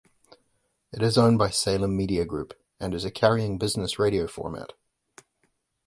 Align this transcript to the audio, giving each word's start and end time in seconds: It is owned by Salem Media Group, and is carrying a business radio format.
It 0.91 1.03
is 1.03 1.15
owned 1.15 1.37
by 1.37 1.51
Salem 1.51 1.95
Media 1.95 2.25
Group, 2.25 2.59
and 2.79 2.95
is 2.95 3.05
carrying 3.13 3.53
a 3.53 3.57
business 3.59 3.99
radio 3.99 4.25
format. 4.25 4.73